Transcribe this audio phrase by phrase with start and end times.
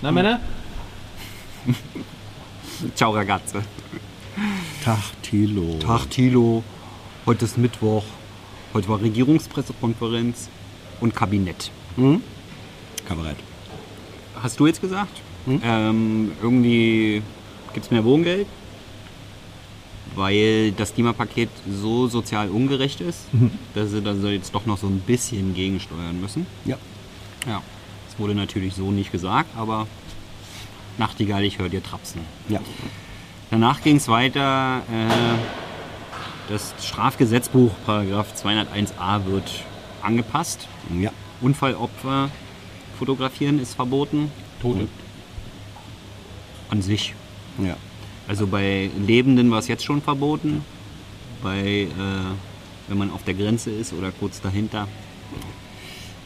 [0.00, 0.40] Na, Männer?
[2.94, 3.62] Ciao, ragazze.
[4.84, 5.78] Tag, Thilo.
[5.80, 6.62] Tag, Thilo.
[7.26, 8.04] Heute ist Mittwoch.
[8.74, 10.48] Heute war Regierungspressekonferenz
[11.00, 11.72] und Kabinett.
[13.06, 13.38] Kabarett.
[14.40, 15.20] Hast du jetzt gesagt?
[15.64, 17.22] Ähm, irgendwie
[17.72, 18.46] gibt es mehr Wohngeld,
[20.14, 23.22] weil das Klimapaket so sozial ungerecht ist,
[23.74, 26.46] dass sie da jetzt doch noch so ein bisschen gegensteuern müssen.
[26.66, 26.76] Ja.
[27.46, 27.62] Ja,
[28.18, 29.86] das wurde natürlich so nicht gesagt, aber
[30.98, 32.22] Nachtigall, ich höre dir trapsen.
[32.48, 32.60] Ja.
[33.52, 34.82] Danach ging es weiter.
[34.90, 35.38] Äh,
[36.48, 39.64] das Strafgesetzbuch, Paragraph 201a, wird
[40.02, 40.66] angepasst.
[40.98, 41.12] Ja.
[41.40, 42.30] Unfallopfer
[42.98, 44.32] fotografieren ist verboten.
[44.60, 44.88] Tote.
[46.70, 47.14] An sich.
[47.58, 47.76] Ja.
[48.26, 50.64] Also bei Lebenden war es jetzt schon verboten.
[51.40, 51.88] Bei, äh,
[52.88, 54.88] wenn man auf der Grenze ist oder kurz dahinter.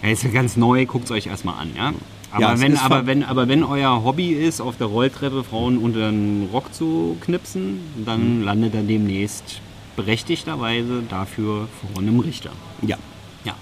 [0.02, 1.92] Ja, ist ja ganz neu, guckt es euch erstmal an, ja?
[2.33, 6.10] Aber, Ja, wenn, aber, wenn, aber wenn euer Hobby ist, auf der Rolltreppe Frauen unter
[6.10, 9.60] den Rock zu knipsen, dann landet er demnächst
[9.96, 12.51] berechtigterweise dafür vor einem Richter.
[12.80, 12.96] Ja.
[13.45, 13.54] Ja.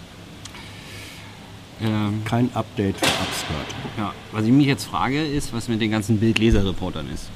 [1.82, 3.74] Ähm, Kein Update für Upskirt.
[3.98, 4.12] ja.
[4.32, 7.28] Was ich mich jetzt frage, ist, was mit den ganzen Bildleserreportern ist.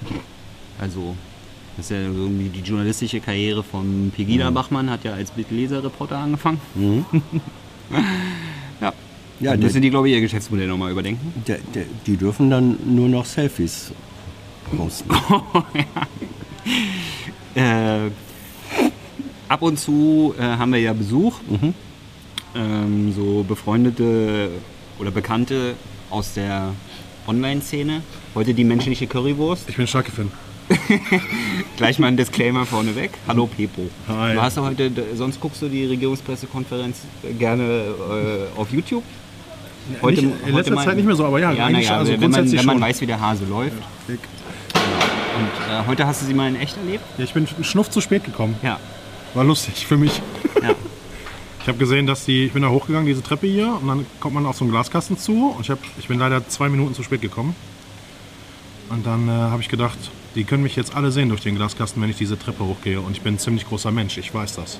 [0.78, 1.16] Also,
[1.76, 6.60] das ist ja irgendwie die journalistische Karriere von Pegida Bachmann, hat ja als Bildleserreporter angefangen.
[6.76, 7.98] ja.
[9.40, 11.32] Ja, müssen die, glaube ich, ihr Geschäftsmodell nochmal überdenken.
[11.46, 13.92] Der, der, die dürfen dann nur noch Selfies
[14.76, 15.10] posten.
[17.56, 18.10] Äh,
[19.48, 21.40] ab und zu äh, haben wir ja Besuch.
[21.48, 21.74] Mhm.
[22.56, 24.48] Ähm, so befreundete
[24.98, 25.74] oder Bekannte
[26.10, 26.74] aus der
[27.28, 28.02] Online-Szene.
[28.34, 29.68] Heute die menschliche Currywurst.
[29.68, 30.32] Ich bin Schalke-Fan.
[31.76, 33.10] Gleich mal ein Disclaimer vorneweg.
[33.28, 33.82] Hallo Pepo.
[34.08, 34.34] Hi.
[34.34, 37.02] Du hast ja heute, sonst guckst du die Regierungspressekonferenz
[37.38, 37.94] gerne
[38.56, 39.04] äh, auf YouTube.
[40.02, 42.30] Nicht- in letzter Zeit nicht mehr so, aber ja, ja eigentlich naja, also wenn, man,
[42.32, 43.76] grundsätzlich wenn man weiß, wie der Hase läuft.
[44.08, 44.20] Dick.
[45.36, 47.04] Und äh, heute hast du sie mal in echt erlebt?
[47.18, 48.56] Ja, ich bin schnuff zu spät gekommen.
[48.62, 48.78] Ja.
[49.34, 50.20] War lustig für mich.
[50.62, 50.74] ja.
[51.62, 54.34] Ich habe gesehen, dass die, ich bin da hochgegangen, diese Treppe hier, und dann kommt
[54.34, 55.54] man auf so einen Glaskasten zu.
[55.56, 57.56] Und ich, hab, ich bin leider zwei Minuten zu spät gekommen.
[58.90, 59.96] Und dann äh, habe ich gedacht,
[60.34, 63.00] die können mich jetzt alle sehen durch den Glaskasten, wenn ich diese Treppe hochgehe.
[63.00, 64.78] Und ich bin ein ziemlich großer Mensch, ich weiß das.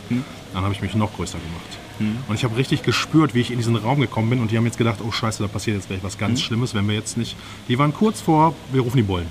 [0.53, 2.19] Dann habe ich mich noch größer gemacht.
[2.29, 4.41] Und ich habe richtig gespürt, wie ich in diesen Raum gekommen bin.
[4.41, 6.89] Und die haben jetzt gedacht, oh scheiße, da passiert jetzt gleich was ganz Schlimmes, wenn
[6.89, 7.37] wir jetzt nicht...
[7.69, 9.27] Die waren kurz vor, wir rufen die Bullen.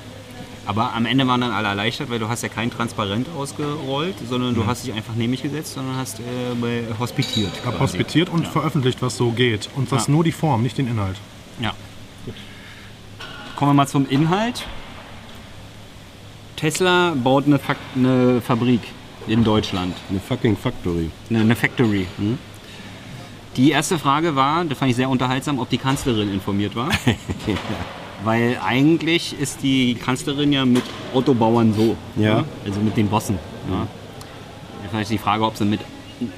[0.65, 4.55] Aber am Ende waren dann alle erleichtert, weil du hast ja kein Transparent ausgerollt, sondern
[4.55, 6.23] du hast dich einfach neben mich gesetzt, sondern hast äh,
[6.97, 7.51] hospitiert.
[7.59, 9.69] Ich habe hospitiert und veröffentlicht, was so geht.
[9.75, 10.13] Und das Ja.
[10.13, 11.17] nur die Form, nicht den Inhalt.
[11.59, 11.73] Ja.
[13.57, 14.65] Kommen wir mal zum Inhalt.
[16.55, 18.81] Tesla baut eine, Fak eine Fabrik
[19.27, 21.09] in Deutschland, Eine fucking Factory.
[21.29, 22.05] eine, eine Factory.
[23.55, 26.89] Die erste Frage war, das fand ich sehr unterhaltsam, ob die Kanzlerin informiert war.
[28.23, 30.83] Weil eigentlich ist die Kanzlerin ja mit
[31.13, 31.95] Autobauern so.
[32.15, 32.37] Ja.
[32.41, 32.45] ne?
[32.65, 33.37] Also mit den Bossen.
[33.69, 33.87] Ja.
[34.89, 35.81] Vielleicht die Frage, ob sie mit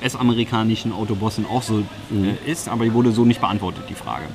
[0.02, 1.80] US-amerikanischen Autobossen auch so
[2.12, 4.26] äh, ist, aber die wurde so nicht beantwortet, die Frage.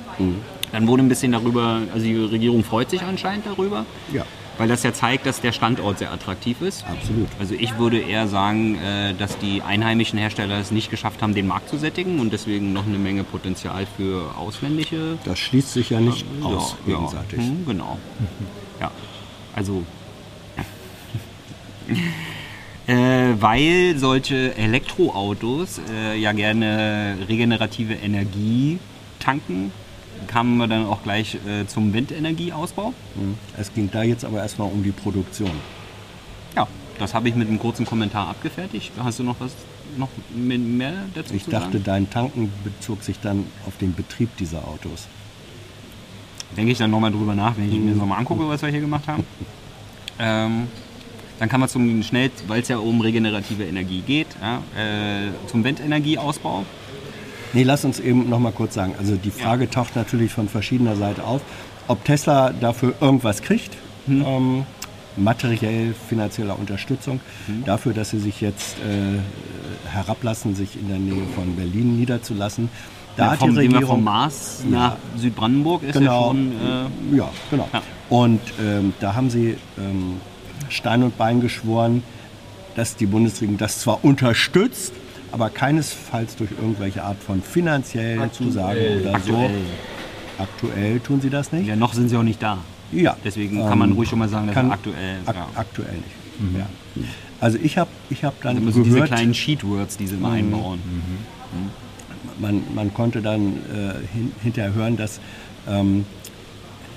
[0.71, 4.23] Dann wurde ein bisschen darüber, also die Regierung freut sich anscheinend darüber, Ja.
[4.57, 6.85] Weil das ja zeigt, dass der Standort sehr attraktiv ist.
[6.85, 7.27] Absolut.
[7.39, 11.47] Also ich würde eher sagen, äh, dass die einheimischen Hersteller es nicht geschafft haben, den
[11.47, 15.99] Markt zu sättigen und deswegen noch eine Menge Potenzial für ausländische Das schließt sich ja
[15.99, 17.39] nicht aus ja, gegenseitig.
[17.39, 17.97] Ja, hm, genau.
[18.79, 18.91] Ja,
[19.55, 19.83] also.
[22.87, 22.93] äh,
[23.39, 28.79] weil solche Elektroautos äh, ja gerne regenerative Energie
[29.19, 29.71] tanken,
[30.27, 32.93] kamen wir dann auch gleich äh, zum Windenergieausbau.
[33.15, 33.35] Mhm.
[33.57, 35.51] Es ging da jetzt aber erstmal um die Produktion.
[36.55, 36.67] Ja,
[36.99, 38.91] das habe ich mit einem kurzen Kommentar abgefertigt.
[38.97, 39.51] Hast du noch was
[39.97, 45.07] noch mehr dazu Ich dachte, dein Tanken bezog sich dann auf den Betrieb dieser Autos.
[46.55, 48.81] denke ich dann nochmal drüber nach, wenn ich mir das nochmal angucke, was wir hier
[48.81, 49.25] gemacht haben.
[50.19, 50.67] Ähm,
[51.39, 55.63] dann kann man zum schnell, weil es ja um regenerative Energie geht, ja, äh, zum
[55.63, 56.65] Windenergieausbau.
[57.53, 58.93] Nee, lass uns eben noch mal kurz sagen.
[58.97, 61.41] Also die Frage taucht natürlich von verschiedener Seite auf,
[61.87, 63.71] ob Tesla dafür irgendwas kriegt.
[64.07, 64.63] Ähm,
[65.17, 67.19] materiell, finanzieller Unterstützung
[67.65, 72.69] dafür, dass sie sich jetzt äh, herablassen, sich in der Nähe von Berlin niederzulassen.
[73.17, 76.27] Da Ja, hat vom, die Regierung vom Mars nach Südbrandenburg ist ja Genau.
[76.29, 76.51] schon.
[77.11, 77.67] Äh, Ja, genau.
[77.73, 77.81] Ja.
[78.09, 80.15] Und ähm, da haben sie ähm,
[80.69, 82.03] Stein und Bein geschworen,
[82.75, 84.93] dass die Bundesregierung das zwar unterstützt,
[85.31, 89.49] aber keinesfalls durch irgendwelche Art von finanziellen Zusagen oder aktuell.
[89.49, 90.43] so.
[90.43, 91.67] Aktuell tun sie das nicht.
[91.67, 92.57] Ja, noch sind sie auch nicht da.
[92.91, 93.15] Ja.
[93.23, 95.17] Deswegen Ähm, kann man ruhig schon mal sagen, dass kann- sie aktuell.
[95.25, 95.47] Ak ja.
[95.55, 96.57] Aktuell nicht.
[96.59, 96.67] Ja.
[97.39, 100.79] Also ich habe ich hab dann Also diese gehört, kleinen Cheatwords, die sie mal einbauen.
[102.39, 105.19] man, man konnte dann äh, hin, hinterher hören, dass
[105.69, 106.05] ähm,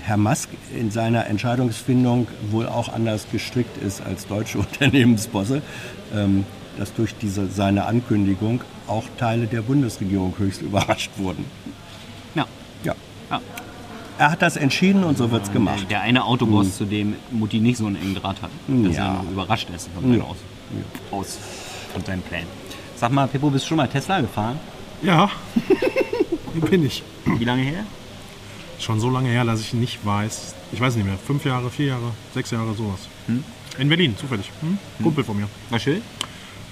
[0.02, 0.48] Herr Musk
[0.78, 5.62] in seiner Entscheidungsfindung wohl auch anders gestrickt ist als deutsche Unternehmensbosse,
[6.14, 6.44] ähm,
[6.78, 11.44] dass durch diese, seine Ankündigung auch Teile der Bundesregierung höchst überrascht wurden.
[12.34, 12.46] Ja.
[12.84, 12.94] Ja.
[13.30, 13.40] ja.
[14.18, 15.86] Er hat das entschieden und so wird es gemacht.
[15.90, 19.14] Der eine Autoboss, zu dem Mutti nicht so einen engen Draht hat, dass Ja.
[19.24, 20.36] er überrascht ist von, seinen aus,
[21.10, 21.38] aus
[21.92, 22.46] von seinen Plänen.
[22.96, 24.58] Sag mal, Pippo, bist du schon mal Tesla gefahren?
[25.02, 25.28] Ja,
[26.52, 27.02] hier bin ich.
[27.24, 27.84] Wie lange her?
[28.78, 30.54] Schon so lange her, dass ich nicht weiß.
[30.72, 31.16] Ich weiß nicht mehr.
[31.18, 33.00] Fünf Jahre, vier Jahre, sechs Jahre, sowas.
[33.78, 34.50] In Berlin, zufällig.
[34.60, 34.78] Hm?
[35.02, 35.48] Kumpel von mir.
[35.70, 36.02] War schön?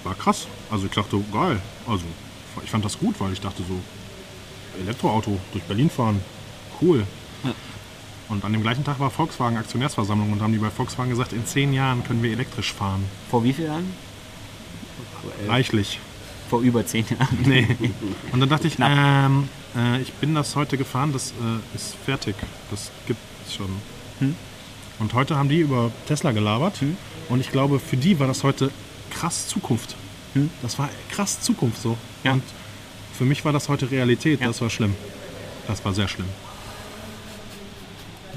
[0.04, 0.46] War krass.
[0.70, 1.60] Also ich dachte, geil.
[1.86, 2.04] Also
[2.62, 3.78] ich fand das gut, weil ich dachte so,
[4.80, 6.20] Elektroauto durch Berlin fahren,
[6.80, 7.06] cool.
[7.44, 7.54] Ja.
[8.28, 11.44] Und an dem gleichen Tag war Volkswagen Aktionärsversammlung und haben die bei Volkswagen gesagt, in
[11.44, 13.04] zehn Jahren können wir elektrisch fahren.
[13.30, 13.94] Vor wie vielen Jahren?
[15.46, 16.00] Reichlich.
[16.48, 17.38] Vor über zehn Jahren.
[17.44, 17.76] Nee.
[18.32, 22.34] Und dann dachte ich, ähm, äh, ich bin das heute gefahren, das äh, ist fertig.
[22.70, 23.68] Das gibt es schon.
[24.20, 24.34] Hm.
[24.98, 26.80] Und heute haben die über Tesla gelabert.
[27.28, 28.70] Und ich glaube, für die war das heute
[29.12, 29.94] krass Zukunft.
[30.62, 31.90] Das war krass Zukunft so.
[31.90, 31.96] Hm.
[32.24, 32.32] Ja.
[32.32, 32.42] Und
[33.16, 34.40] für mich war das heute Realität.
[34.40, 34.46] Ja.
[34.48, 34.94] Das war schlimm.
[35.66, 36.28] Das war sehr schlimm.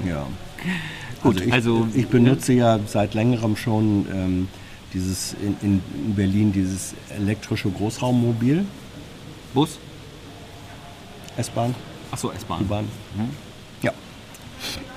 [0.06, 0.26] Ja.
[1.22, 4.48] Gut, ich, also- ich benutze ja seit längerem schon ähm,
[4.92, 8.64] dieses in, in in Berlin dieses elektrische Großraummobil,
[9.54, 9.78] Bus?
[11.36, 11.74] S-Bahn,
[12.10, 12.62] Achso, S-Bahn.
[12.62, 12.88] U-Bahn.
[13.82, 13.92] Ja,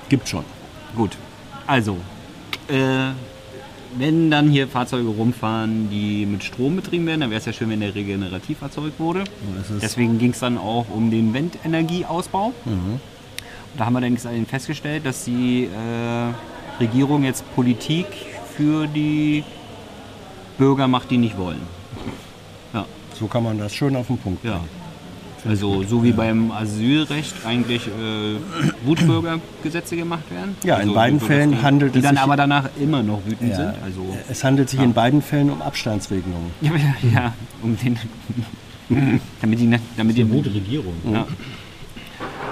[0.08, 0.44] gibt schon.
[0.96, 1.16] Gut.
[1.66, 1.96] Also,
[2.68, 3.10] äh,
[3.98, 7.70] wenn dann hier Fahrzeuge rumfahren, die mit Strom betrieben werden, dann wäre es ja schön,
[7.70, 9.24] wenn der regenerativ erzeugt wurde.
[9.82, 12.52] Deswegen ging es dann auch um den Windenergieausbau.
[12.64, 13.00] Mhm.
[13.72, 18.06] Und da haben wir dann festgestellt, dass die äh, Regierung jetzt Politik
[18.56, 19.44] für die
[20.58, 21.60] Bürger macht, die nicht wollen.
[22.74, 22.84] Ja,
[23.14, 24.60] So kann man das schön auf den Punkt ja.
[25.48, 30.56] Also so wie beim Asylrecht eigentlich äh, Wutbürgergesetze gemacht werden.
[30.64, 32.68] Ja, in also, beiden so, dass Fällen die, handelt die es dann sich- aber danach
[32.80, 33.56] immer noch wütend Ja.
[33.56, 33.74] sind.
[33.82, 36.50] Also Es handelt sich in beiden Fällen um Abstandsregelungen.
[36.60, 37.98] ja, ja, ja um den,
[39.40, 40.94] damit die, damit die Regierung.
[41.10, 41.26] Ja.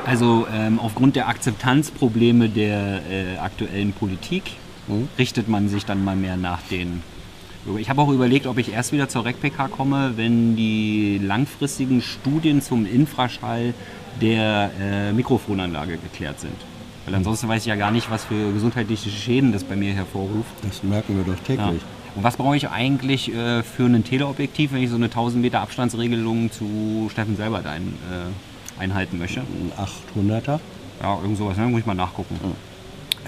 [0.06, 4.44] Also ähm, aufgrund der Akzeptanzprobleme der äh, aktuellen Politik
[5.19, 7.02] richtet man sich dann mal mehr nach den.
[7.76, 12.62] Ich habe auch überlegt, ob ich erst wieder zur RecPK komme, wenn die langfristigen Studien
[12.62, 13.74] zum Infraschall
[14.20, 16.54] der äh, Mikrofonanlage geklärt sind.
[17.04, 20.50] Weil ansonsten weiß ich ja gar nicht, was für gesundheitliche Schäden das bei mir hervorruft.
[20.62, 21.66] Das merken wir doch Ja.
[21.66, 21.82] täglich.
[22.14, 25.60] Und was brauche ich eigentlich äh, für ein Teleobjektiv, wenn ich so eine 1000 Meter
[25.60, 29.40] Abstandsregelung zu Steffen Selbert ein, äh, einhalten möchte?
[29.40, 29.72] Ein
[30.30, 30.58] 800er.
[31.02, 31.66] Ja, irgend sowas, ne?
[31.66, 32.36] muss ich mal nachgucken.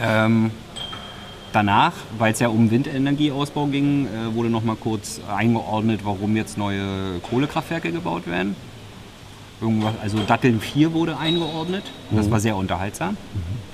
[0.02, 0.50] Ähm,
[1.52, 6.58] danach, weil es ja um Windenergieausbau ging, äh, wurde noch mal kurz eingeordnet, warum jetzt
[6.58, 8.56] neue Kohlekraftwerke gebaut werden.
[9.60, 11.84] Irgendwas, also Datteln 4 wurde eingeordnet.
[12.10, 13.16] Das war sehr unterhaltsam,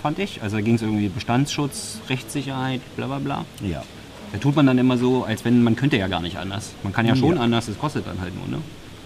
[0.02, 0.42] fand ich.
[0.42, 3.44] Also da ging es irgendwie Bestandsschutz, Rechtssicherheit, bla bla bla.
[3.64, 3.84] Ja.
[4.32, 6.72] Da tut man dann immer so, als wenn man könnte ja gar nicht anders.
[6.82, 7.42] Man kann ja schon Ja.
[7.42, 8.48] anders, es kostet dann halt nur.
[8.48, 8.62] Ne?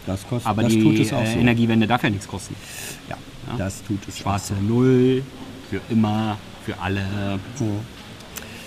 [0.06, 1.38] Das kostet, Aber das die tut es auch äh, so.
[1.38, 2.55] Energiewende darf ja nichts kosten.
[3.11, 3.17] Ja,
[3.49, 3.58] Ja.
[3.58, 4.64] das tut es Schwarze auch so.
[4.64, 5.22] Null,
[5.69, 7.38] für immer, für alle.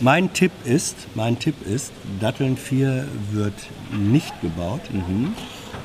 [0.04, 3.54] Mein Tipp ist, mein Tipp ist, Datteln 4 wird
[3.98, 4.82] nicht gebaut.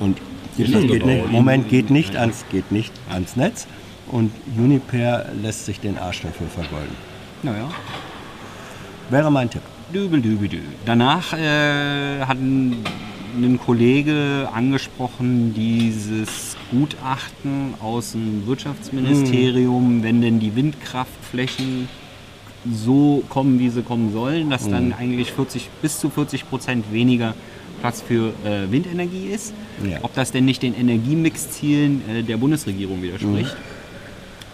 [0.01, 0.19] Und
[0.57, 3.69] geht, geht nicht, Moment, geht nicht, ans, geht nicht ans Netz.
[4.09, 6.97] Und Uniper lässt sich den Arsch dafür vergolden.
[7.45, 7.71] Naja.
[9.09, 9.63] Wäre mein Tipp.
[9.95, 10.67] Dübel, dübel, dübel.
[10.85, 12.85] Danach äh, hat ein,
[13.37, 21.89] ein Kollege angesprochen, dieses Gutachten aus dem Wirtschaftsministerium, wenn denn die Windkraftflächen
[22.71, 27.35] so kommen, wie sie kommen sollen, dass dann eigentlich 40, bis zu 40 Prozent weniger
[27.81, 29.55] Platz für äh, Windenergie ist.
[29.85, 29.99] Ja.
[30.03, 33.57] Ob das denn nicht den Energiemix-Zielen äh, der Bundesregierung widerspricht,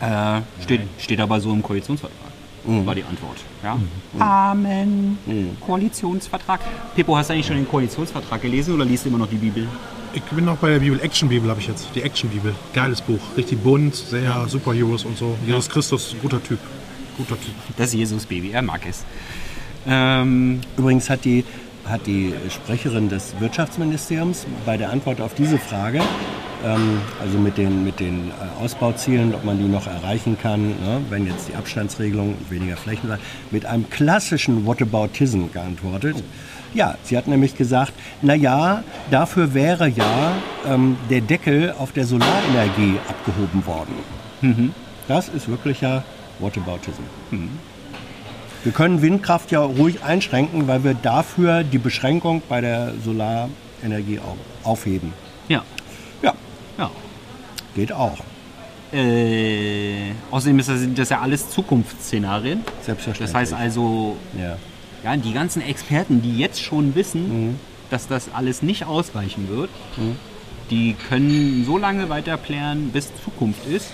[0.00, 2.18] äh, steht, steht aber so im Koalitionsvertrag.
[2.66, 3.36] War die Antwort.
[3.62, 3.78] Ja?
[4.18, 5.18] Amen.
[5.60, 6.60] Koalitionsvertrag.
[6.94, 9.68] Pippo, hast du eigentlich schon den Koalitionsvertrag gelesen oder liest du immer noch die Bibel?
[10.14, 10.98] Ich bin noch bei der Bibel.
[11.00, 11.88] Action Bibel habe ich jetzt.
[11.94, 12.54] Die Action Bibel.
[12.72, 13.18] Geiles Buch.
[13.36, 15.36] Richtig bunt, sehr Superheroes und so.
[15.46, 16.58] Jesus Christus, guter Typ.
[17.16, 17.54] Guter Typ.
[17.76, 19.04] Das Jesus-Baby, er mag es.
[19.86, 21.44] Ähm, Übrigens hat die,
[21.84, 26.00] hat die Sprecherin des Wirtschaftsministeriums bei der Antwort auf diese Frage,
[26.64, 31.00] ähm, also mit den, mit den äh, Ausbauzielen, ob man die noch erreichen kann, ne,
[31.10, 33.18] wenn jetzt die Abstandsregelung weniger Flächen sein,
[33.50, 36.22] mit einem klassischen Whataboutism geantwortet.
[36.72, 40.32] Ja, sie hat nämlich gesagt, na ja, dafür wäre ja
[40.66, 43.94] ähm, der Deckel auf der Solarenergie abgehoben worden.
[45.08, 46.02] Das ist wirklicher
[46.38, 47.02] Whataboutism.
[48.62, 54.36] Wir können Windkraft ja ruhig einschränken, weil wir dafür die Beschränkung bei der Solarenergie au-
[54.68, 55.12] aufheben.
[55.48, 55.62] ja,
[56.22, 56.34] Ja,
[56.78, 56.90] ja.
[57.74, 58.18] geht auch.
[58.92, 62.60] Äh, außerdem ist das, sind das ja alles Zukunftsszenarien.
[62.82, 63.32] Selbstverständlich.
[63.32, 64.56] Das heißt also, ja.
[65.02, 67.58] ja, die ganzen Experten, die jetzt schon wissen,
[67.90, 69.68] dass das alles nicht ausreichen wird,
[70.70, 73.88] die können so lange weiter planen, bis Zukunft ist.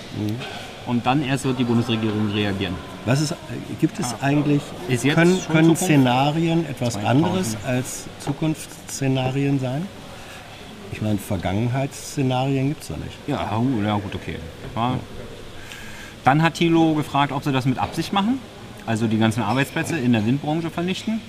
[0.91, 2.75] Und dann erst wird die Bundesregierung reagieren.
[3.07, 3.35] Was ist, äh,
[3.81, 4.93] gibt es eigentlich, Ah.
[4.93, 5.77] Ist jetzt können, können?
[5.77, 7.07] Szenarien etwas 2000.
[7.07, 9.87] anderes als Zukunftsszenarien sein?
[10.91, 13.17] Ich meine, Vergangenheitsszenarien gibt es doch nicht.
[13.29, 14.35] Ja, ja gut, okay.
[14.75, 14.95] Ja.
[16.25, 18.41] Dann hat Thilo gefragt, ob sie das mit Absicht machen,
[18.85, 21.21] also die ganzen Arbeitsplätze in der Windbranche vernichten.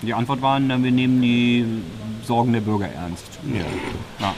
[0.00, 1.66] Die Antwort war, wir nehmen die
[2.24, 3.26] Sorgen der Bürger ernst.
[3.52, 3.60] Ja.
[4.26, 4.34] Ja,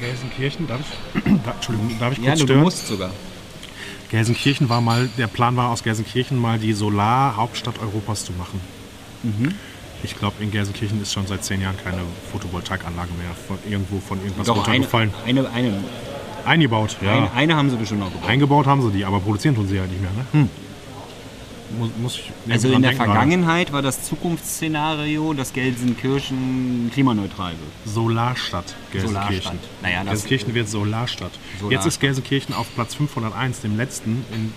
[0.00, 2.60] Gelsenkirchen, darf ich, da, Entschuldigung, darf ich kurz ja du, du stören?
[2.62, 3.10] musst sogar.
[4.10, 8.60] Gelsenkirchen war mal, der Plan war aus Gelsenkirchen mal die Solar-Hauptstadt Europas zu machen.
[9.22, 9.54] Mhm.
[10.02, 14.18] Ich glaube, in Gelsenkirchen ist schon seit zehn Jahren keine Photovoltaikanlage mehr von irgendwo von
[14.20, 15.14] irgendwas Doch, eine, runtergefallen.
[15.26, 15.72] eine, eine,
[16.44, 17.12] Eingebaut, ja.
[17.12, 18.28] eine, eine haben sie bestimmt noch gebaut.
[18.28, 20.10] Eingebaut haben sie die, aber produzieren tun sie ja nicht mehr.
[20.32, 20.48] Ne?
[21.78, 23.12] Muss, muss ich Also in der denken gerade.
[23.12, 27.94] Vergangenheit war das Zukunftsszenario, dass Gelsenkirchen klimaneutral wird.
[27.94, 29.28] Solarstadt Gelsenkirchen.
[29.42, 29.58] Solarstadt.
[29.82, 31.30] Naja, das- Gelsenkirchen wird Solarstadt.
[31.58, 31.70] Solarstadt.
[31.72, 34.52] Jetzt ist Gelsenkirchen auf Platz 501, dem letzten in,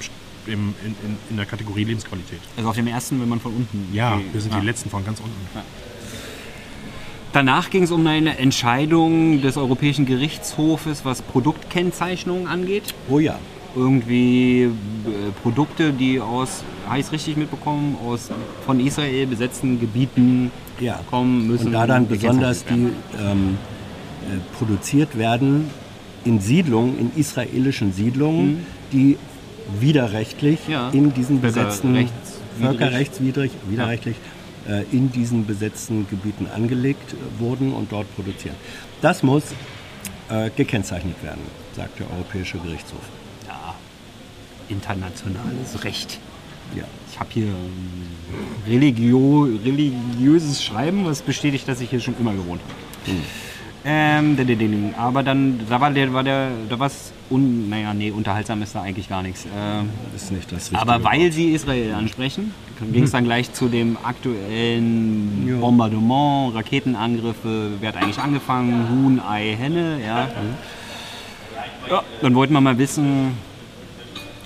[0.54, 2.40] im, in, in, in der Kategorie Lebensqualität.
[2.58, 3.88] Also auf dem ersten, wenn man von unten.
[3.94, 4.34] Ja, geht.
[4.34, 4.60] wir sind Ja.
[4.60, 5.36] die letzten von ganz unten.
[7.34, 12.94] Danach ging es um eine Entscheidung des Europäischen Gerichtshofes, was Produktkennzeichnungen angeht.
[13.10, 13.38] Oh ja.
[13.77, 14.69] Irgendwie äh,
[15.43, 18.29] Produkte, die aus, habe ich es richtig mitbekommen, aus
[18.65, 21.00] von Israel besetzten Gebieten Ja.
[21.10, 21.67] kommen müssen.
[21.67, 23.57] Und da dann besonders die ähm,
[24.24, 25.69] äh, produziert werden
[26.25, 29.17] in Siedlungen, in israelischen Siedlungen, die
[29.79, 30.74] widerrechtlich Mhm.
[30.74, 30.89] Ja.
[30.89, 32.62] in diesen besetzten, Völkerrechtswidrig.
[32.62, 34.15] völkerrechtswidrig, widerrechtlich
[34.67, 38.55] äh, in diesen besetzten Gebieten angelegt wurden und dort produzieren.
[39.01, 39.43] Das muss
[40.29, 41.41] äh, gekennzeichnet werden,
[41.75, 43.01] sagt der Europäische Gerichtshof.
[44.70, 46.20] Internationales Recht.
[46.76, 46.84] Ja.
[47.12, 48.08] Ich habe hier ein
[48.68, 53.12] religio, religiöses Schreiben, was bestätigt, dass ich hier schon immer gewohnt habe.
[53.12, 53.24] Hm.
[53.90, 58.76] Ähm, aber dann, da war der, war der, da was, un, naja, nee, unterhaltsam ist
[58.76, 59.46] da eigentlich gar nichts.
[59.56, 60.82] Ähm, ist nicht das Richtige.
[60.82, 62.54] aber weil sie Israel ansprechen,
[62.92, 65.58] ging es dann gleich zu dem aktuellen Ja.
[65.58, 70.28] Bombardement, Raketenangriffe, wer hat eigentlich angefangen, Huhn, Ei, Henne, ja.
[71.90, 73.38] Ja, dann wollten wir mal wissen,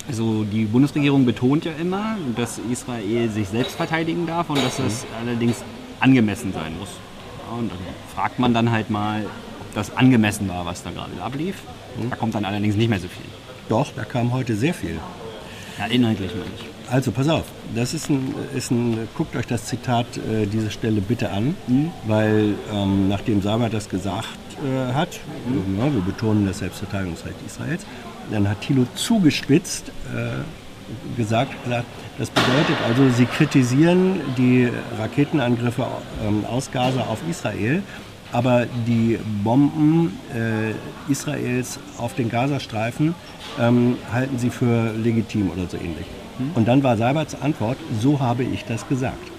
[0.08, 5.06] also die Bundesregierung betont ja immer, dass Israel sich selbst verteidigen darf und dass das
[5.20, 5.64] allerdings
[6.00, 6.90] angemessen sein muss.
[7.58, 7.78] Und dann
[8.14, 9.24] fragt man dann halt mal,
[9.60, 11.58] ob das angemessen war, was da gerade ablief.
[12.10, 13.26] Da kommt dann allerdings nicht mehr so viel.
[13.70, 15.00] Doch, da kam heute sehr viel.
[15.78, 16.92] Ja, inhaltlich meine ich.
[16.92, 21.00] Also pass auf, das ist ein, ist ein guckt euch das Zitat äh, diese Stelle
[21.00, 21.56] bitte an,
[22.06, 24.28] weil ähm, nachdem Sabat das gesagt
[24.62, 25.20] äh, hat,
[25.78, 27.86] ja, wir betonen das Selbstverteidigungsrecht Israels,
[28.32, 31.86] dann hat Thilo zugespitzt äh, gesagt, gesagt,
[32.18, 34.70] das bedeutet also, sie kritisieren die
[35.00, 35.86] Raketenangriffe
[36.26, 37.82] ähm, aus Gaza auf Israel,
[38.32, 43.16] aber die Bomben äh, Israels auf den Gazastreifen
[43.60, 46.06] ähm, halten sie für legitim oder so ähnlich.
[46.56, 49.32] Und dann war Seiberts Antwort, so habe ich das gesagt.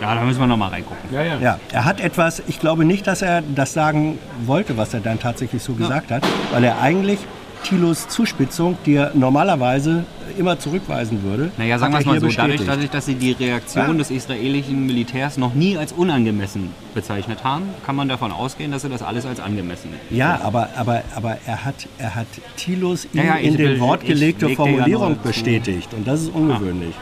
[0.00, 1.12] Ja, da müssen wir nochmal reingucken.
[1.12, 1.38] Ja, ja.
[1.40, 5.18] Ja, er hat etwas, ich glaube nicht, dass er das sagen wollte, was er dann
[5.18, 6.22] tatsächlich so gesagt hat,
[6.52, 7.18] weil er eigentlich
[7.64, 10.04] Thilos Zuspitzung, die er normalerweise
[10.38, 12.68] immer zurückweisen würde, Naja, sagen wir es er mal so, dadurch, bestätigt.
[12.68, 13.92] dadurch, dass sie die Reaktion Ja.
[13.94, 18.88] des israelischen Militärs noch nie als unangemessen bezeichnet haben, kann man davon ausgehen, dass sie
[18.88, 23.36] das alles als angemessen Ja, aber, aber, aber er hat, er hat Thilos Ja, ja,
[23.38, 25.28] ich in den will- Wort gelegte ja Formulierung zu.
[25.28, 25.92] bestätigt.
[25.94, 26.94] Und das ist ungewöhnlich.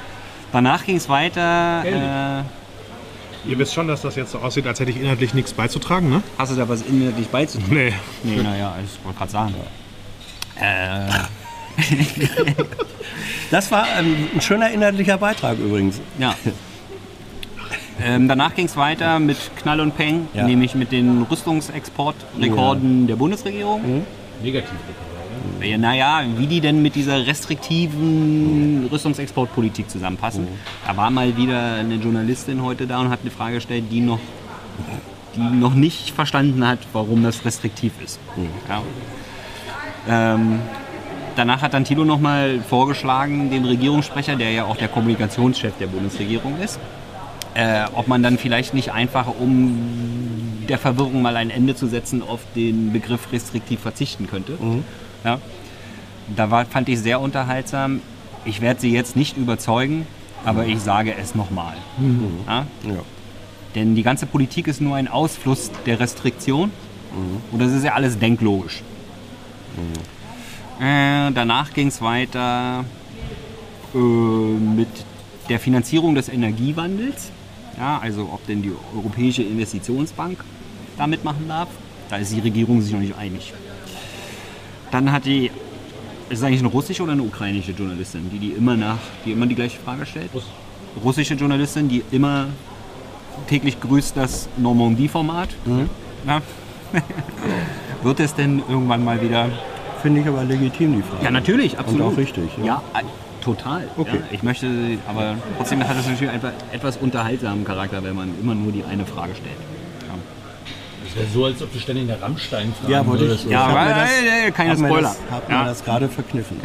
[0.53, 1.85] Danach ging es weiter.
[1.85, 2.43] Äh,
[3.49, 6.23] Ihr wisst schon, dass das jetzt so aussieht, als hätte ich inhaltlich nichts beizutragen, ne?
[6.39, 7.75] hast du da was inhaltlich beizutragen?
[7.75, 7.93] Nee.
[8.25, 9.55] Nee, naja, ich wollte gerade sagen.
[10.61, 11.09] Äh,
[13.51, 16.01] Das war ähm, ein schöner inhaltlicher Beitrag übrigens.
[16.19, 16.35] ja.
[18.03, 20.45] Ähm, danach ging es weiter mit Knall und Peng, Ja.
[20.47, 24.05] nämlich mit den Rüstungsexportrekorden der Bundesregierung.
[24.43, 24.75] Negativ.
[25.63, 30.47] Ja, naja, wie die denn mit dieser restriktiven Rüstungsexportpolitik zusammenpassen.
[30.87, 34.21] Da war mal wieder eine Journalistin heute da und hat eine Frage gestellt, die noch,
[35.35, 38.19] die noch nicht verstanden hat, warum das restriktiv ist.
[38.69, 38.83] Ja.
[40.09, 40.61] Ähm,
[41.37, 46.59] danach hat dann Thilo nochmal vorgeschlagen, dem Regierungssprecher, der ja auch der Kommunikationschef der Bundesregierung
[46.61, 46.79] ist,
[47.55, 52.23] äh, ob man dann vielleicht nicht einfach, um der Verwirrung mal ein Ende zu setzen,
[52.23, 54.59] auf den Begriff restriktiv verzichten könnte.
[55.25, 55.39] Ja.
[56.35, 58.01] Da war, fand ich sehr unterhaltsam.
[58.45, 60.07] Ich werde Sie jetzt nicht überzeugen,
[60.45, 61.77] aber ich sage es nochmal.
[62.47, 62.67] Ja?
[62.83, 62.95] Ja.
[63.77, 66.71] Denn die ganze Politik ist nur ein Ausfluss der Restriktion.
[67.53, 68.83] Und das ist ja alles denklogisch.
[70.81, 72.85] Äh, danach ging es weiter
[73.95, 74.89] äh, mit
[75.49, 77.31] der Finanzierung des Energiewandels.
[77.79, 80.39] Ja, also ob denn die Europäische Investitionsbank
[80.97, 81.69] da mitmachen darf.
[82.09, 83.53] Da ist die Regierung sich noch nicht einig.
[84.91, 85.51] Dann hat die,
[86.29, 89.47] ist es eigentlich eine russische oder eine ukrainische Journalistin, die, die, immer, nach, die immer
[89.47, 90.33] die gleiche Frage stellt?
[90.33, 90.45] Russ.
[91.03, 92.47] Russische Journalistin, die immer
[93.49, 95.51] täglich grüßt das Normandie-Format.
[96.27, 96.41] Ja.
[98.03, 99.47] Wird es denn irgendwann mal wieder
[100.03, 101.25] Finde ich aber legitim, die Frage.
[101.25, 102.03] ja, natürlich, absolut.
[102.07, 102.45] Und auch richtig.
[102.63, 103.03] Ja, äh,
[103.43, 103.89] total.
[103.97, 104.17] Okay.
[104.19, 104.67] Ja, ich möchte,
[105.09, 109.05] aber trotzdem hat es natürlich einfach etwas unterhaltsamen Charakter, wenn man immer nur die eine
[109.07, 109.57] Frage stellt.
[111.05, 113.47] Das wäre so, als ob du ständig eine Rammstein fragen Ja, wollte ich- würdest.
[113.51, 115.01] Ja, hab aber das- äh, äh, keine Spoiler.
[115.03, 115.59] das, hab Ja.
[115.61, 116.57] mir das gerade verkniffen.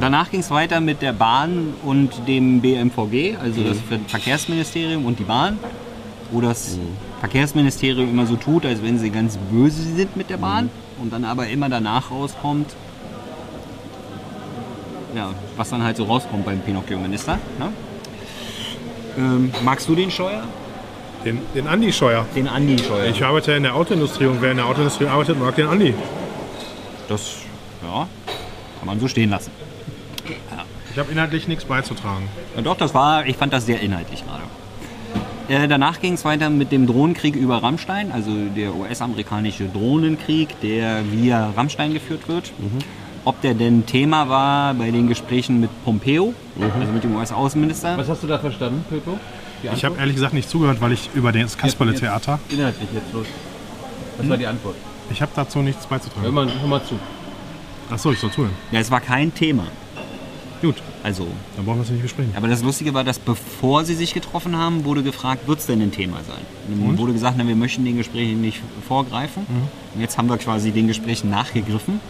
[0.00, 4.04] Danach ging es weiter mit der Bahn und dem BMVG, also das Mhm.
[4.06, 5.58] Verkehrsministerium und die Bahn,
[6.30, 6.78] wo das
[7.20, 11.02] Verkehrsministerium immer so tut, als wenn sie ganz böse sind mit der Bahn Mhm.
[11.02, 12.70] und dann aber immer danach rauskommt,
[15.14, 17.38] ja, was dann halt so rauskommt beim Pinocchio-Minister.
[17.58, 17.72] Ne?
[19.16, 20.42] Ähm, magst du den Scheuer?
[21.24, 22.24] Den, den Andi Scheuer.
[22.36, 23.06] Den Andi Scheuer.
[23.06, 25.94] Ich arbeite in der Autoindustrie und wer in der Autoindustrie arbeitet, mag den Andi.
[27.08, 27.36] das,
[27.82, 28.06] ja,
[28.78, 29.50] kann man so stehen lassen.
[30.92, 32.28] Ich habe inhaltlich nichts beizutragen.
[32.54, 34.42] Ja, doch, das war, ich fand das sehr inhaltlich gerade.
[35.48, 41.02] Äh, danach ging es weiter mit dem Drohnenkrieg über Rammstein, also der US-amerikanische Drohnenkrieg, der
[41.10, 42.52] via Rammstein geführt wird.
[43.24, 46.34] Ob der denn Thema war bei den Gesprächen mit Pompeo,
[46.78, 47.96] also mit dem US-Außenminister.
[47.96, 49.18] Was hast du da verstanden, Pöpo?
[49.62, 53.26] Die Ich habe ehrlich gesagt nicht zugehört, weil ich über das Kasperle-Theater, Inhaltlich jetzt los.
[54.18, 54.76] Was war die Antwort?
[55.10, 56.34] ich habe dazu nichts Hör beizutragen.
[56.34, 56.94] mal, hör mal zu.
[57.90, 58.52] Achso, ich soll zuhören.
[58.70, 59.64] Ja, es war kein Thema.
[60.60, 62.32] Gut, Also, dann brauchen wir es nicht besprechen.
[62.36, 65.80] aber das Lustige war, dass bevor sie sich getroffen haben, wurde gefragt, wird es denn
[65.80, 66.42] ein Thema sein?
[66.68, 66.98] Und dann Und?
[66.98, 69.46] wurde gesagt, na, wir möchten den Gesprächen nicht vorgreifen.
[69.94, 72.00] Und jetzt haben wir quasi den Gesprächen nachgegriffen.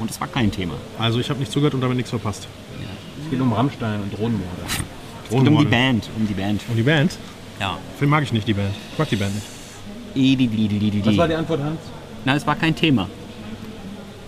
[0.00, 0.74] Und es war kein Thema.
[0.98, 2.46] Also ich habe nicht zugehört und damit nichts verpasst.
[3.24, 4.62] Es geht um Rammstein und Drohnenmorde.
[5.24, 6.60] Es geht um die Band, um die Band.
[6.68, 7.16] Und die Band?
[7.60, 7.78] Ja.
[7.98, 8.70] Film mag ich nicht, die Band.
[8.92, 9.46] Ich mag die Band nicht.
[11.06, 11.80] Was war die Antwort, Hans?
[12.24, 13.08] Na, es war kein Thema.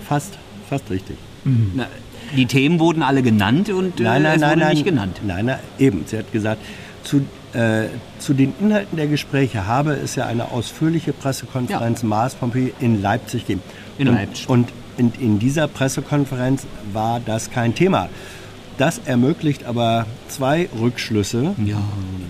[0.06, 1.16] Fast, fast richtig.
[1.44, 1.86] Na,
[2.36, 4.74] die Themen wurden alle genannt und äh, Nein, nein, es nein, wurde nein.
[4.74, 5.20] nicht genannt.
[5.24, 6.04] Nein, nein, eben.
[6.06, 6.60] Sie hat gesagt,
[7.02, 7.86] zu, äh,
[8.18, 13.46] zu den Inhalten der Gespräche habe es ja eine ausführliche Pressekonferenz Mars Pompeo in Leipzig
[13.46, 13.62] gegeben.
[13.98, 14.48] In und, Leipzig.
[14.48, 18.08] Und in, in dieser Pressekonferenz war das kein Thema.
[18.80, 21.54] Das ermöglicht aber zwei Rückschlüsse.
[21.66, 21.76] Ja.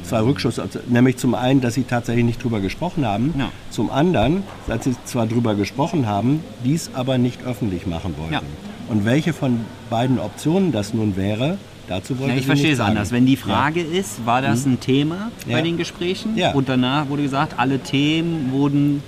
[0.02, 3.34] Zwei Rückschlüsse, also, nämlich zum einen, dass sie tatsächlich nicht drüber gesprochen haben.
[3.38, 3.52] Ja.
[3.70, 8.34] Zum anderen, dass sie zwar drüber gesprochen haben, dies aber nicht öffentlich machen wollten.
[8.34, 8.42] Ja.
[8.90, 12.80] Und welche von beiden Optionen das nun wäre, dazu wollte Ja, ich sie verstehe es
[12.80, 13.12] anders.
[13.12, 15.56] Wenn die Frage ist, war das ein Thema Ja.
[15.56, 16.36] bei den Gesprächen?
[16.36, 16.52] Ja.
[16.52, 19.02] Und danach wurde gesagt, alle Themen wurden.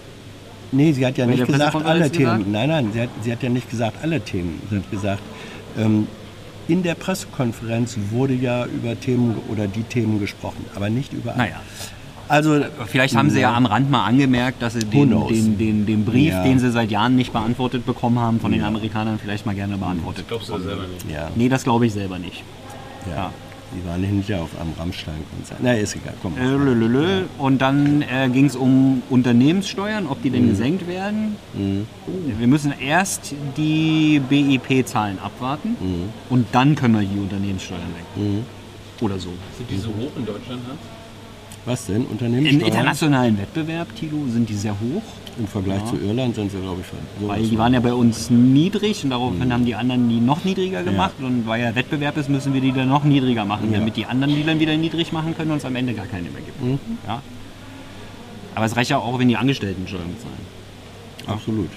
[0.70, 2.38] Nee, sie hat ja nicht gesagt alle Pressekonferenz gesagt?
[2.38, 2.52] Themen.
[2.52, 4.62] Nein, nein, sie hat, sie hat ja nicht gesagt alle Themen.
[4.70, 5.22] Sie hat gesagt,
[5.76, 6.06] ähm,
[6.68, 11.38] in der Pressekonferenz wurde ja über Themen oder die Themen gesprochen, aber nicht über alle.
[11.38, 11.60] Naja,
[12.32, 16.04] Also vielleicht haben sie ja am Rand mal angemerkt, dass sie den, den, den, den
[16.06, 16.42] Brief, Ja.
[16.42, 20.24] den sie seit Jahren nicht beantwortet bekommen haben von den Amerikanern, vielleicht mal gerne beantwortet.
[20.28, 21.10] Glaubst du selber nicht?
[21.10, 22.42] ja, Nee, das glaube ich selber nicht.
[23.06, 23.16] ja.
[23.16, 23.30] Ja.
[23.74, 25.58] Sie waren hinterher auf einem Rammstein-Konzert.
[25.62, 26.36] Na, ist egal, komm.
[26.38, 27.22] Äh, lölölö.
[27.38, 31.36] Und dann äh, ging es um Unternehmenssteuern, ob die denn gesenkt werden.
[32.38, 35.76] Wir müssen erst die BIP-Zahlen abwarten
[36.30, 37.80] und dann können wir die Unternehmenssteuern
[38.14, 38.44] senken.
[39.00, 39.30] Oder so.
[39.56, 40.80] Sind die so hoch in Deutschland, Hans?
[41.64, 41.96] Was denn?
[41.96, 42.66] Im Unternehmenssteuern?
[42.66, 45.02] internationalen Wettbewerb, Tilo, sind die sehr hoch,
[45.38, 46.86] Im Vergleich zu Irland sind sie, glaube ich,
[47.20, 50.44] so weil die waren ja bei uns niedrig und daraufhin haben die anderen die noch
[50.44, 51.14] niedriger gemacht.
[51.20, 53.78] Und weil ja Wettbewerb ist, müssen wir die dann noch niedriger machen, Ja.
[53.78, 56.28] damit die anderen die dann wieder niedrig machen können und es am Ende gar keine
[56.30, 56.80] mehr gibt.
[57.06, 57.22] Ja?
[58.54, 60.34] Aber es reicht ja auch, wenn die Angestellten Steuern bezahlen.
[61.38, 61.70] Absolut.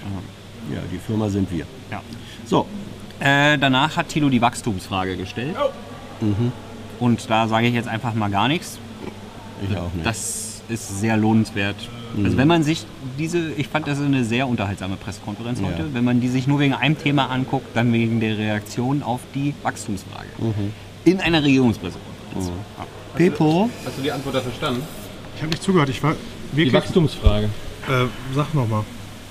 [0.74, 1.66] Ja, die Firma sind wir.
[1.92, 2.02] Ja.
[2.46, 2.66] So,
[3.22, 5.56] Äh, danach hat Tilo die Wachstumsfrage gestellt.
[7.00, 8.78] Und da sage ich jetzt einfach mal gar nichts.
[9.64, 10.06] Ich auch nicht.
[10.06, 11.76] Das ist sehr lohnenswert.
[12.24, 12.86] Also wenn man sich
[13.20, 15.68] diese, ich fand das eine sehr unterhaltsame Pressekonferenz Ja.
[15.68, 19.20] heute, wenn man die sich nur wegen einem Thema anguckt, dann wegen der Reaktion auf
[19.36, 20.28] die Wachstumsfrage.
[21.04, 22.48] In einer Regierungspressekonferenz.
[22.48, 22.86] Ja.
[23.16, 24.82] Pepo, Hast du die Antwort da verstanden?
[25.36, 25.90] Ich habe nicht zugehört.
[25.90, 26.14] Ich war
[26.52, 26.74] Die wirklich.
[26.74, 27.46] Wachstumsfrage.
[27.88, 28.84] Äh, sag nochmal.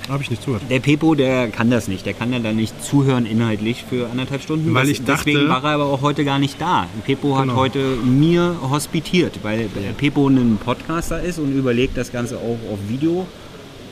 [0.09, 0.65] Habe ich nicht zugehört.
[0.71, 2.05] Der Pepo, der kann das nicht.
[2.05, 4.75] Der kann ja dann nicht zuhören inhaltlich für anderthalb Stunden.
[4.75, 6.87] Weil ich dachte- Deswegen war er aber auch heute gar nicht da.
[7.07, 7.57] Pepo hat Genau.
[7.57, 13.27] heute mir hospitiert, weil Pepo ein Podcaster ist und überlegt, das Ganze auch auf Video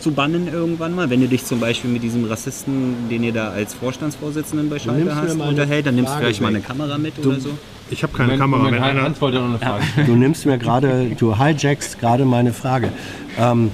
[0.01, 1.09] zu bannen irgendwann mal.
[1.09, 5.15] Wenn du dich zum Beispiel mit diesem Rassisten, den ihr da als Vorstandsvorsitzenden bei Schalke
[5.15, 6.67] hast, unterhält, dann nimmst du vielleicht mal eine weg.
[6.67, 7.51] Kamera mit oder so.
[7.91, 8.59] Ich habe keine Moment, Kamera.
[8.65, 12.25] Moment, wenn einer, Hans wollte noch eine Frage du nimmst mir gerade, du hijackst gerade
[12.27, 12.91] meine Frage.
[13.39, 13.71] Ähm,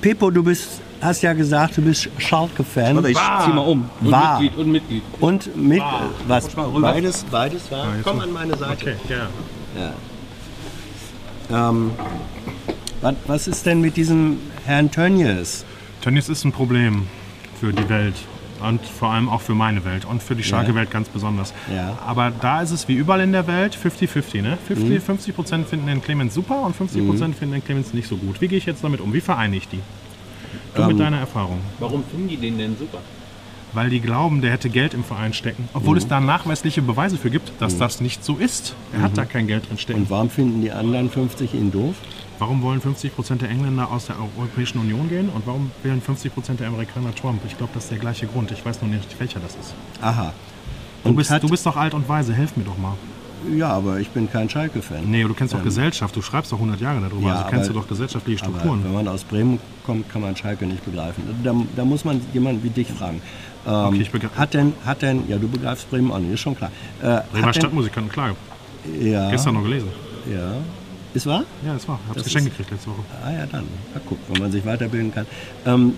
[0.00, 2.96] Pepo, du bist hast ja gesagt, du bist Schalke-Fan.
[2.96, 3.88] Warte, ich zieh mal um.
[4.00, 4.40] Und War.
[4.40, 5.02] Mitglied, und Mitglied.
[5.20, 5.82] Und mit
[6.26, 6.56] was?
[6.56, 6.92] Mal rüber.
[6.92, 7.88] Beides, beides war.
[8.02, 8.96] Komm an meine Seite.
[9.04, 9.16] Okay,
[9.78, 9.92] ja.
[11.50, 11.90] Ähm,
[13.00, 15.64] was, was ist denn mit diesem Herrn Tönnies?
[16.00, 17.06] Tönnies ist ein Problem
[17.60, 18.14] für die Welt
[18.62, 21.52] und vor allem auch für meine Welt und für die Schalke-Welt ganz besonders.
[21.74, 21.98] Ja.
[22.06, 24.42] Aber da ist es wie überall in der Welt 50-50.
[24.42, 24.58] Ne?
[24.66, 28.16] 50, 50 Prozent finden den Clemens super und 50 Prozent finden den Clemens nicht so
[28.16, 28.40] gut.
[28.40, 29.12] Wie gehe ich jetzt damit um?
[29.12, 29.80] Wie vereine ich die?
[30.74, 31.60] Du mit deiner Erfahrung.
[31.78, 32.98] Warum finden die den denn super?
[33.72, 35.68] Weil die glauben, der hätte Geld im Verein stecken.
[35.74, 38.76] Obwohl es da nachweisliche Beweise für gibt, dass das nicht so ist.
[38.92, 40.02] Er hat da kein Geld drin stecken.
[40.02, 41.96] Und warum finden die anderen 50 ihn doof?
[42.38, 46.32] Warum wollen 50 Prozent der Engländer aus der Europäischen Union gehen und warum wählen 50
[46.32, 47.40] Prozent der Amerikaner Trump?
[47.46, 48.50] Ich glaube, das ist der gleiche Grund.
[48.52, 49.74] Ich weiß nur nicht, welcher das ist.
[50.00, 50.32] Aha.
[51.04, 52.94] Du bist, du bist doch alt und weise, helf mir doch mal.
[53.56, 55.04] Ja, aber ich bin kein Schalke-Fan.
[55.10, 57.26] Nee, du kennst doch Gesellschaft, du schreibst doch 100 Jahre darüber, Ähm.
[57.26, 58.84] Ja, also kennst aber- du doch gesellschaftliche Aber Strukturen.
[58.84, 61.22] wenn man aus Bremen kommt, kann man Schalke nicht begreifen.
[61.42, 63.20] Da, da muss man jemanden wie dich fragen.
[63.66, 66.40] Ähm, Okay, ich begre- hat denn, hat denn, ja, du begreifst Bremen auch nicht, ist
[66.40, 66.70] schon klar.
[67.02, 68.34] Äh, Bremer Stadtmusikanten, klar.
[69.00, 69.88] ja, Gestern noch gelesen.
[70.30, 70.54] ja.
[71.14, 71.44] Ist wahr?
[71.64, 72.00] Ja, das war.
[72.02, 72.98] Ich hab's Das Geschenk ist- gekriegt letzte Woche.
[73.24, 73.62] Ah ja, dann.
[73.94, 75.26] Na, guck, wenn man sich weiterbilden kann.
[75.64, 75.92] Ähm,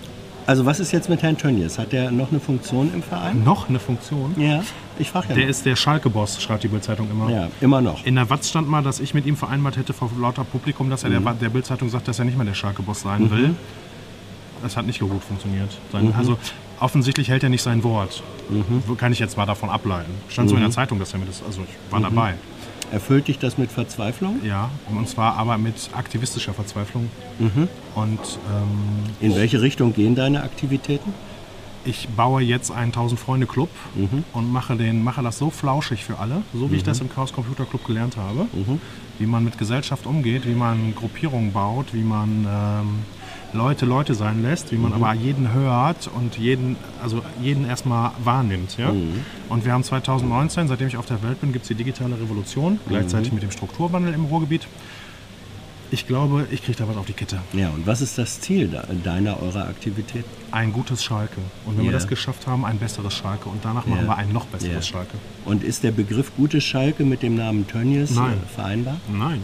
[0.47, 1.77] also was ist jetzt mit Herrn Tönnies?
[1.77, 3.43] Hat der noch eine Funktion im Verein?
[3.43, 4.33] Noch eine Funktion.
[4.37, 4.63] Ja,
[4.97, 5.35] ich frage ja.
[5.35, 5.49] Der mal.
[5.51, 7.29] ist der Schalke-Boss, schreibt die Bildzeitung immer.
[7.29, 8.03] ja, immer noch.
[8.05, 11.03] In der Watz stand mal, dass ich mit ihm vereinbart hätte vor lauter Publikum, dass
[11.03, 11.23] er Mhm.
[11.25, 13.55] der, der Bildzeitung sagt, dass er nicht mehr der Schalke-Boss sein will.
[14.63, 15.69] Das hat nicht so gut funktioniert.
[15.91, 16.13] Sein, Mhm.
[16.17, 16.37] Also
[16.79, 18.23] offensichtlich hält er nicht sein Wort.
[18.87, 20.11] Wo Kann ich jetzt mal davon ableiten.
[20.29, 20.61] Stand so Mhm.
[20.61, 21.43] in der Zeitung, dass er mir das.
[21.45, 22.33] Also ich war dabei.
[22.91, 24.39] Erfüllt dich das mit Verzweiflung?
[24.45, 27.09] Ja, und zwar aber mit aktivistischer Verzweiflung.
[27.39, 27.67] Mhm.
[27.95, 28.19] Und
[28.49, 31.13] ähm, In welche Richtung gehen deine Aktivitäten?
[31.85, 34.25] ich baue jetzt einen 1000-Freunde-Club Mhm.
[34.33, 37.31] und mache, den, mache das so flauschig für alle, so wie ich das im Chaos
[37.31, 38.81] Computer Club gelernt habe, Mhm.
[39.19, 42.87] wie man mit Gesellschaft umgeht, wie man Gruppierungen baut, wie man ähm,
[43.53, 45.03] Leute Leute sein lässt, wie man Mhm.
[45.03, 48.77] aber jeden hört und jeden, also jeden erstmal wahrnimmt.
[48.77, 48.91] Ja?
[48.91, 49.21] Mhm.
[49.49, 52.73] Und wir haben 2019, seitdem ich auf der Welt bin, gibt es die digitale Revolution,
[52.73, 52.79] Mhm.
[52.89, 54.67] gleichzeitig mit dem Strukturwandel im Ruhrgebiet.
[55.89, 57.39] Ich glaube, ich kriege da was auf die Kette.
[57.53, 60.25] Ja, und was ist das Ziel de- deiner, eurer Aktivität?
[60.51, 61.39] Ein gutes Schalke.
[61.65, 61.97] Und wenn wir Ja.
[61.97, 63.47] das geschafft haben, ein besseres Schalke.
[63.47, 64.07] Und danach machen Ja.
[64.09, 64.81] wir ein noch besseres Ja.
[64.81, 65.17] Schalke.
[65.45, 68.33] Und ist der Begriff gutes Schalke mit dem Namen Tönnies Nein.
[68.33, 68.97] äh, vereinbar?
[69.09, 69.39] Nein.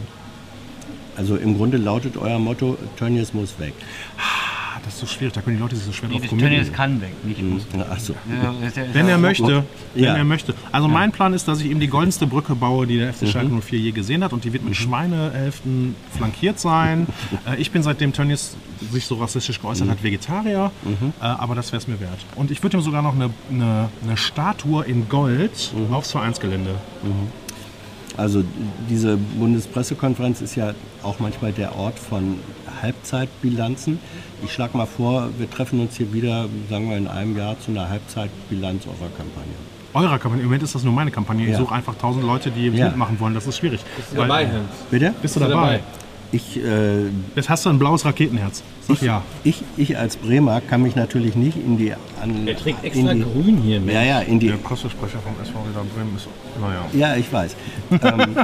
[1.16, 3.72] Also im Grunde lautet euer Motto, Tönnies muss weg.
[4.18, 6.50] Ah, das ist so schwierig, da können die Leute sich so schwer drauf Das committen.
[6.50, 7.62] Tönnies kann weg, nicht muss.
[7.88, 8.14] Ach so.
[8.28, 10.14] Ja, ja- Wenn ja- er möchte, wenn Ja.
[10.16, 10.54] er möchte.
[10.72, 13.12] Also mein Plan ist, dass ich ihm die goldenste Brücke baue, die der Mhm.
[13.14, 17.06] FC Schalke 04 je gesehen hat und die wird mit Schweinehälften flankiert sein.
[17.46, 18.56] Äh, ich bin seitdem Tönnies
[18.90, 19.90] sich so rassistisch geäußert Mhm.
[19.92, 22.18] hat, Vegetarier, äh, aber das wäre es mir wert.
[22.36, 25.94] Und ich würde ihm sogar noch eine, eine, eine Statue in Gold Mhm.
[25.94, 26.74] aufs Vereinsgelände.
[28.16, 28.44] Also
[28.88, 30.72] diese Bundespressekonferenz ist ja
[31.02, 32.38] auch manchmal der Ort von
[32.82, 33.98] Halbzeitbilanzen.
[34.44, 37.70] Ich schlage mal vor, wir treffen uns hier wieder, sagen wir in einem Jahr, zu
[37.72, 39.52] einer Halbzeitbilanz eurer Kampagne.
[39.94, 41.44] Eurer Kampagne, im Moment ist das nur meine Kampagne.
[41.44, 41.58] Ich Ja.
[41.58, 42.86] suche einfach tausend Leute, die Ja.
[42.86, 43.34] mitmachen wollen.
[43.34, 43.80] Das ist schwierig.
[43.96, 44.68] Bist du dabei, Hans?
[44.90, 45.06] Bitte?
[45.06, 45.52] Bist du Bist du dabei?
[45.78, 45.80] dabei?
[46.34, 47.04] Ich, äh,
[47.36, 48.64] Jetzt hast du ein blaues Raketenherz.
[48.88, 49.22] Sag ja.
[49.44, 51.92] ich, ich als Bremer kann mich natürlich nicht in die...
[52.20, 53.94] An, Er trägt in extra die, grün hier mit.
[53.94, 54.48] Ja, ja, in die...
[54.48, 56.26] Der Pressesprecher vom SV Werder Bremen ist.
[56.60, 56.84] Naja.
[56.92, 57.54] Ja, ich weiß.
[57.90, 58.36] ähm,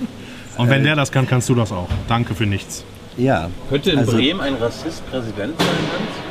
[0.56, 1.88] Und wenn der das kann, kannst du das auch.
[2.08, 2.82] Danke für nichts.
[3.18, 3.50] ja.
[3.68, 6.23] Könnte in Also- Bremen ein Rassist Präsident sein, Hans?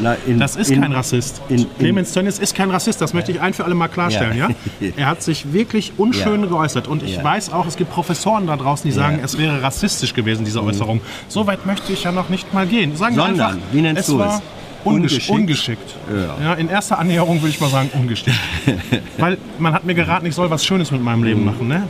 [0.00, 1.40] Na, in, Das ist in, kein Rassist.
[1.48, 4.36] in- Clemens Tönnies ist kein Rassist, das möchte ich ein für alle Mal klarstellen.
[4.36, 4.48] Ja.
[4.80, 4.90] Ja.
[4.96, 6.46] Er hat sich wirklich unschön Ja.
[6.48, 6.88] geäußert.
[6.88, 7.24] Und ich Ja.
[7.24, 11.00] weiß auch, es gibt Professoren da draußen, die sagen, es wäre rassistisch gewesen, diese Äußerung.
[11.28, 12.96] So weit möchte ich ja noch nicht mal gehen.
[12.96, 14.42] Sagen Sondern, einfach, wie nennst es du war es?
[14.84, 15.30] Ungeschickt.
[15.30, 15.94] Ungeschickt?
[16.42, 16.54] Ja.
[16.54, 18.36] In erster Annäherung würde ich mal sagen, ungeschickt.
[19.18, 21.68] Weil man hat mir geraten, ich soll was Schönes mit meinem Leben machen.
[21.68, 21.84] Ne?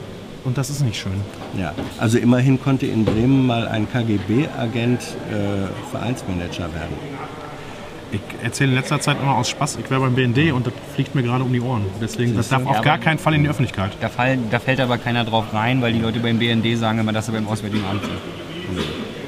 [0.45, 1.13] Und das ist nicht schön.
[1.59, 6.97] Ja, also immerhin konnte in Bremen mal ein KGB-Agent äh, Vereinsmanager werden.
[8.13, 11.15] Ich erzähle in letzter Zeit immer aus Spaß, ich wäre beim BND und das fliegt
[11.15, 11.87] mir gerade um die Ohren.
[12.01, 13.93] Deswegen, das darf auf Ja, gar keinen Fall in die Öffentlichkeit.
[14.01, 17.13] Da, fall, da fällt aber keiner drauf rein, weil die Leute beim BND sagen immer,
[17.13, 18.15] dass sie beim Auswärtigen Amt sind.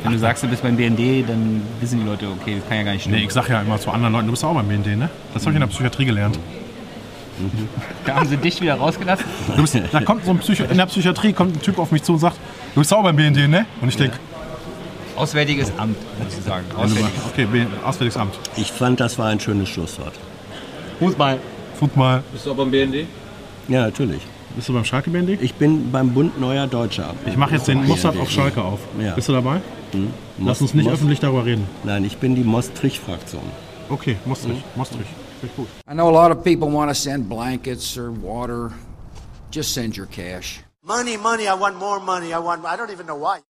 [0.03, 2.83] Wenn du sagst, du bist beim BND, dann wissen die Leute, okay, das kann ja
[2.83, 3.17] gar nicht stimmen.
[3.17, 5.09] Nee, ich sag ja immer zu anderen Leuten, du bist auch beim BND, ne?
[5.33, 6.39] Das habe ich in der Psychiatrie gelernt.
[8.05, 9.25] Da haben sie dich wieder rausgelassen.
[9.57, 12.03] Du bist, da kommt so ein Psycho in der Psychiatrie kommt ein Typ auf mich
[12.03, 12.37] zu und sagt,
[12.75, 13.67] du bist auch beim BND, ne?
[13.81, 14.19] Und ich denke,
[15.17, 15.97] Auswärtiges Amt,
[16.31, 16.65] sozusagen.
[16.77, 17.21] Auswärtiges.
[17.33, 17.47] okay,
[17.85, 18.35] Auswärtiges Amt.
[18.57, 20.13] Ich fand, das war ein schönes Schlusswort.
[20.99, 21.39] Fußball.
[21.79, 22.23] Fußball.
[22.33, 23.07] Bist du auch beim BND?
[23.69, 24.23] Ja, natürlich.
[24.55, 25.41] Bist du beim Schalke BND?
[25.43, 27.15] Ich bin beim Bund Neuer Deutscher.
[27.27, 28.79] Ich mache jetzt den Mossad auf Schalke auf.
[29.01, 29.15] Ja.
[29.15, 29.61] Bist du dabei?
[30.39, 31.67] Lass uns nicht Mos- öffentlich darüber reden.
[31.85, 33.43] Nein, ich bin die Mostrich-Fraktion.
[33.89, 35.07] Okay, Mostrich, Mostrich.
[35.41, 35.69] Finde ich gut.
[35.91, 38.71] I know a lot of people want to send blankets or water.
[39.53, 40.61] Just send your cash.
[40.83, 42.29] Money, money, I want more money.
[42.33, 43.39] I want, I don't even know why.